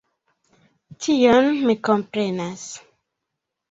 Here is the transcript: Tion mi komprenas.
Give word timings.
Tion 1.07 1.53
mi 1.69 1.79
komprenas. 1.93 2.69